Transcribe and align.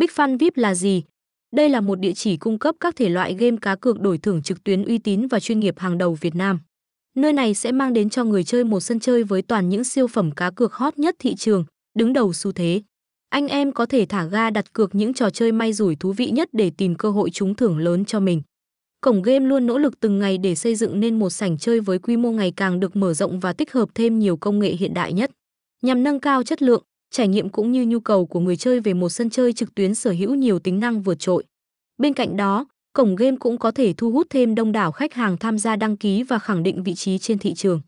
Big 0.00 0.08
Fun 0.14 0.38
VIP 0.38 0.56
là 0.56 0.74
gì? 0.74 1.02
Đây 1.54 1.68
là 1.68 1.80
một 1.80 2.00
địa 2.00 2.12
chỉ 2.12 2.36
cung 2.36 2.58
cấp 2.58 2.74
các 2.80 2.96
thể 2.96 3.08
loại 3.08 3.34
game 3.34 3.56
cá 3.62 3.76
cược 3.76 4.00
đổi 4.00 4.18
thưởng 4.18 4.42
trực 4.42 4.64
tuyến 4.64 4.84
uy 4.84 4.98
tín 4.98 5.26
và 5.26 5.40
chuyên 5.40 5.60
nghiệp 5.60 5.78
hàng 5.78 5.98
đầu 5.98 6.14
Việt 6.14 6.34
Nam. 6.34 6.60
Nơi 7.16 7.32
này 7.32 7.54
sẽ 7.54 7.72
mang 7.72 7.92
đến 7.92 8.10
cho 8.10 8.24
người 8.24 8.44
chơi 8.44 8.64
một 8.64 8.80
sân 8.80 9.00
chơi 9.00 9.24
với 9.24 9.42
toàn 9.42 9.68
những 9.68 9.84
siêu 9.84 10.06
phẩm 10.06 10.30
cá 10.30 10.50
cược 10.50 10.74
hot 10.74 10.98
nhất 10.98 11.16
thị 11.18 11.34
trường, 11.34 11.64
đứng 11.94 12.12
đầu 12.12 12.32
xu 12.32 12.52
thế. 12.52 12.82
Anh 13.28 13.48
em 13.48 13.72
có 13.72 13.86
thể 13.86 14.06
thả 14.06 14.24
ga 14.24 14.50
đặt 14.50 14.72
cược 14.72 14.94
những 14.94 15.14
trò 15.14 15.30
chơi 15.30 15.52
may 15.52 15.72
rủi 15.72 15.96
thú 15.96 16.12
vị 16.12 16.30
nhất 16.30 16.48
để 16.52 16.70
tìm 16.70 16.94
cơ 16.94 17.10
hội 17.10 17.30
trúng 17.30 17.54
thưởng 17.54 17.78
lớn 17.78 18.04
cho 18.04 18.20
mình. 18.20 18.42
Cổng 19.00 19.22
game 19.22 19.46
luôn 19.46 19.66
nỗ 19.66 19.78
lực 19.78 20.00
từng 20.00 20.18
ngày 20.18 20.38
để 20.38 20.54
xây 20.54 20.74
dựng 20.74 21.00
nên 21.00 21.18
một 21.18 21.30
sảnh 21.30 21.58
chơi 21.58 21.80
với 21.80 21.98
quy 21.98 22.16
mô 22.16 22.30
ngày 22.30 22.52
càng 22.56 22.80
được 22.80 22.96
mở 22.96 23.14
rộng 23.14 23.40
và 23.40 23.52
tích 23.52 23.72
hợp 23.72 23.88
thêm 23.94 24.18
nhiều 24.18 24.36
công 24.36 24.58
nghệ 24.58 24.70
hiện 24.70 24.94
đại 24.94 25.12
nhất. 25.12 25.30
Nhằm 25.82 26.02
nâng 26.02 26.20
cao 26.20 26.42
chất 26.42 26.62
lượng, 26.62 26.82
trải 27.10 27.28
nghiệm 27.28 27.48
cũng 27.48 27.72
như 27.72 27.86
nhu 27.86 28.00
cầu 28.00 28.26
của 28.26 28.40
người 28.40 28.56
chơi 28.56 28.80
về 28.80 28.94
một 28.94 29.08
sân 29.08 29.30
chơi 29.30 29.52
trực 29.52 29.74
tuyến 29.74 29.94
sở 29.94 30.10
hữu 30.10 30.34
nhiều 30.34 30.58
tính 30.58 30.80
năng 30.80 31.02
vượt 31.02 31.18
trội. 31.18 31.44
Bên 31.98 32.14
cạnh 32.14 32.36
đó, 32.36 32.66
cổng 32.92 33.16
game 33.16 33.36
cũng 33.40 33.58
có 33.58 33.70
thể 33.70 33.94
thu 33.96 34.10
hút 34.10 34.26
thêm 34.30 34.54
đông 34.54 34.72
đảo 34.72 34.92
khách 34.92 35.14
hàng 35.14 35.36
tham 35.36 35.58
gia 35.58 35.76
đăng 35.76 35.96
ký 35.96 36.22
và 36.22 36.38
khẳng 36.38 36.62
định 36.62 36.82
vị 36.82 36.94
trí 36.94 37.18
trên 37.18 37.38
thị 37.38 37.54
trường. 37.54 37.80